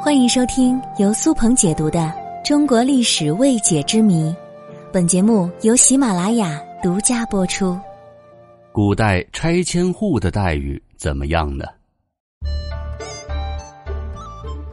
[0.00, 1.98] 欢迎收听由苏鹏解读的
[2.46, 4.30] 《中国历史未解之谜》，
[4.92, 7.76] 本节目由喜马拉雅独家播出。
[8.70, 11.64] 古代拆迁户的待遇怎么样呢？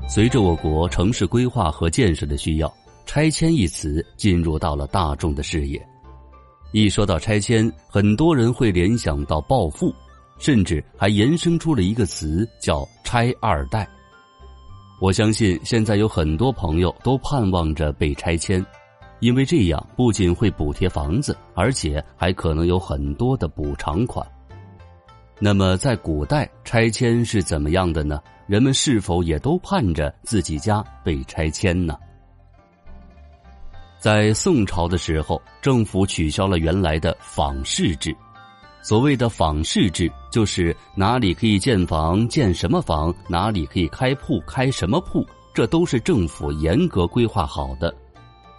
[0.08, 2.72] 随着我国城市规划和建设的需要，
[3.08, 5.84] 拆迁一词进入到了大众的视野。
[6.74, 9.92] 一说到拆迁，很多人会联想到暴富，
[10.38, 13.88] 甚至还延伸出了一个词叫“拆二代”。
[15.02, 18.66] 我相信现在有很多朋友都盼望着被拆迁，
[19.20, 24.26] 因为这样不仅会补贴房子，而且还可能有很多的补偿款。
[25.38, 28.22] 那么，在古代拆迁是怎么样的呢？
[28.48, 31.98] 人们是否也都盼着自己家被拆迁呢？
[34.00, 38.16] 在宋朝的时候，政府取消了原来的坊市制。
[38.82, 47.96] 所谓的坊市制，就是哪里可以建房建什么房，哪里可以开铺开什么铺，这都是政府严格规划好的。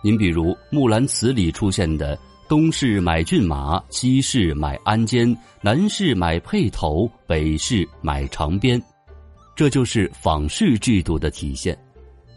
[0.03, 8.83] 您比如《木兰辞》里出现的“东市买骏马，西市买鞍鞯，南市买辔头，北市买长鞭”，
[9.55, 11.77] 这就是坊市制度的体现。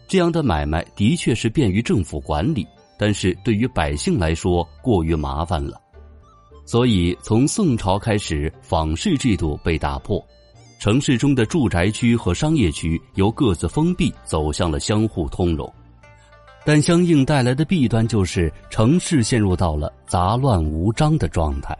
[0.05, 2.67] 这样的买卖的确是便于政府管理。
[2.97, 5.79] 但是对于百姓来说过于麻烦了，
[6.69, 10.23] 所以从宋朝开始，坊市制度被打破，
[10.79, 15.67] 城市中的住宅区和商业区由各自封闭走向了相互通融，
[16.63, 21.75] 但相应带来的弊端就是城市陷入到了杂乱无章的状态。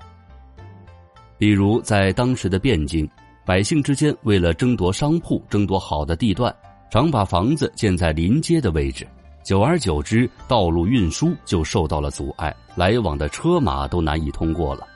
[1.38, 3.08] 比如在当时的汴京，
[3.45, 6.52] 百姓之间为了争夺商铺、争夺好的地段，
[6.90, 9.08] 常把房子建在临街的位置。
[9.50, 14.88] 久而久之，道路运输就受到了阻碍，来往的车马都难以通过了。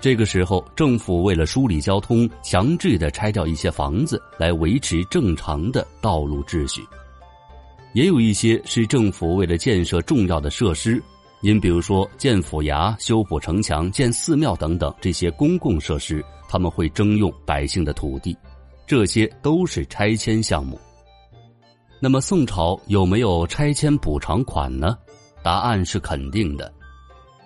[0.00, 6.82] 这个时候，政府为了梳理交通，强制的拆掉一些房子来维持正常的道路秩序。
[7.94, 11.00] 也有一些是政府为了建设重要的设施，
[11.40, 18.36] 您比如说建府衙、修补城墙、建寺庙等等这些公共设施，他们会征用百姓的土地，
[18.88, 20.76] 这些都是拆迁项目。
[22.04, 24.98] 那么宋朝有没有拆迁补偿款呢？
[25.40, 26.74] 答案是肯定的。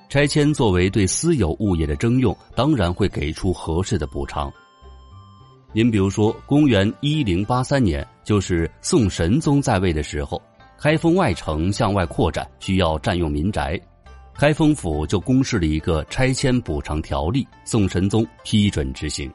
[0.08, 4.50] 拆迁作为对私有物业的征用，当然会给出合适的补偿。
[5.74, 10.40] 您比如说，公元一零八三年，就是宋神宗在位的时候，
[10.78, 13.78] 开封外城向外扩展，需要占用民宅，
[14.32, 19.30] 开封府就公示了一个拆迁补偿条例，宋神宗批准执行。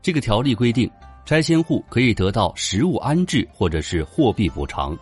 [0.00, 0.88] 这个条例规定。
[1.24, 4.98] 拆迁户可以得到实物安置或者是货币补偿。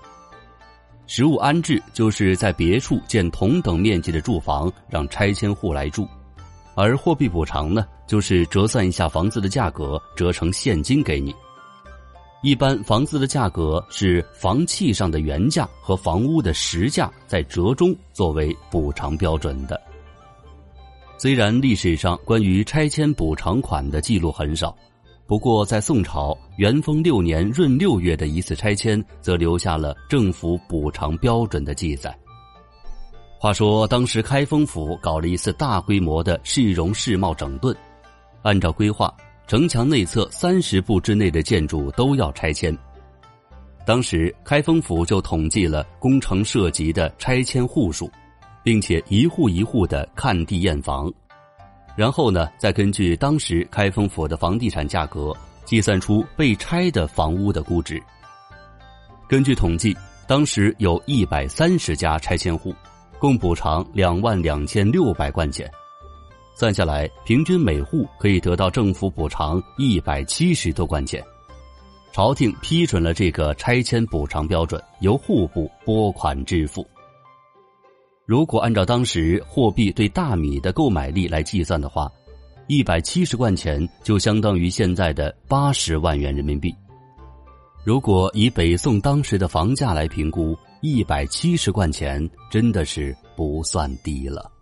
[1.06, 6.06] 实物安置就是在别处建同等面积的住房，让拆迁户来住；
[6.75, 11.34] 而货币补偿呢，就是折算一下房子的价格，折成现金给你。
[12.43, 19.81] 一般房子的价格是房契上的原价和房屋的实价在折中作为补偿标准的。
[21.17, 24.77] 虽然历史上关于拆迁补偿款的记录很少。
[25.28, 32.19] 不过，在宋朝元丰六年闰六月的一次拆迁，则留下了政府补偿标准的记载。
[33.38, 37.77] 话说，当时开封府搞了一次大规模的市容市貌整顿，
[38.41, 39.15] 按照规划，
[39.47, 42.75] 城墙内侧三十步之内的建筑都要拆迁。
[43.84, 48.11] 当时，开封府就统计了工程涉及的拆迁户数，
[48.65, 51.12] 并且一户一户的看地验房。
[51.98, 58.00] 然后呢，再根据当时开封府的房地产价格，计算出被拆的房屋的估值。
[59.28, 62.72] 根据统计，当时有一百三十家拆迁户，
[63.19, 65.69] 共补偿两万两千六百贯钱，
[66.54, 71.20] 算下来，平均每户可以得到政府补偿一百七十多贯钱。
[72.12, 76.87] 朝廷批准了这个拆迁补偿标准，由户部拨款支付。
[78.28, 82.12] 如果按照当时货币对大米的购买力来计算的话，
[82.66, 86.71] 一百七十贯钱就相当于现在的八十万元人民币。
[87.83, 94.52] 如果以北宋当时的房价来评估，一百七十贯钱真的是不算低了。